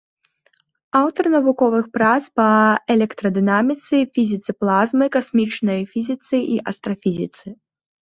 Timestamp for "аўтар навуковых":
1.01-1.85